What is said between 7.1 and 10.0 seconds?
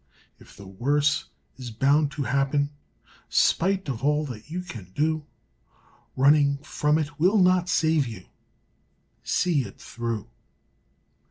will not save you, See it